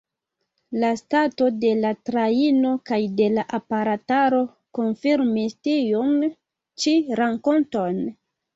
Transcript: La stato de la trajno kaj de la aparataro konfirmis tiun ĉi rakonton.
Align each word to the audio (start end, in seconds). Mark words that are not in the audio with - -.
La 0.83 0.87
stato 0.99 1.49
de 1.65 1.73
la 1.81 1.91
trajno 2.11 2.71
kaj 2.91 2.99
de 3.21 3.29
la 3.35 3.45
aparataro 3.59 4.41
konfirmis 4.81 5.57
tiun 5.71 6.19
ĉi 6.87 6.99
rakonton. 7.25 8.05